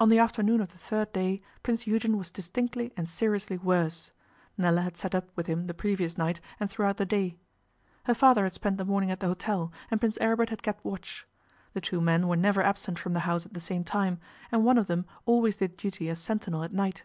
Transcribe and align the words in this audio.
On 0.00 0.08
the 0.08 0.18
afternoon 0.18 0.62
of 0.62 0.70
the 0.72 0.78
third 0.78 1.12
day 1.12 1.42
Prince 1.62 1.86
Eugen 1.86 2.16
was 2.16 2.30
distinctly 2.30 2.90
and 2.96 3.06
seriously 3.06 3.58
worse. 3.58 4.10
Nella 4.56 4.80
had 4.80 4.96
sat 4.96 5.14
up 5.14 5.26
with 5.36 5.46
him 5.46 5.66
the 5.66 5.74
previous 5.74 6.16
night 6.16 6.40
and 6.58 6.70
throughout 6.70 6.96
the 6.96 7.04
day. 7.04 7.36
Her 8.04 8.14
father 8.14 8.44
had 8.44 8.54
spent 8.54 8.78
the 8.78 8.86
morning 8.86 9.10
at 9.10 9.20
the 9.20 9.26
hotel, 9.26 9.70
and 9.90 10.00
Prince 10.00 10.16
Aribert 10.22 10.48
had 10.48 10.62
kept 10.62 10.86
watch. 10.86 11.26
The 11.74 11.82
two 11.82 12.00
men 12.00 12.28
were 12.28 12.36
never 12.36 12.62
absent 12.62 12.98
from 12.98 13.12
the 13.12 13.20
house 13.28 13.44
at 13.44 13.52
the 13.52 13.60
same 13.60 13.84
time, 13.84 14.20
and 14.50 14.64
one 14.64 14.78
of 14.78 14.86
them 14.86 15.04
always 15.26 15.58
did 15.58 15.76
duty 15.76 16.08
as 16.08 16.18
sentinel 16.18 16.64
at 16.64 16.72
night. 16.72 17.02